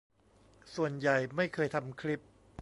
[0.75, 2.19] ส่วนใหญ่ไม่เคยทำคลิป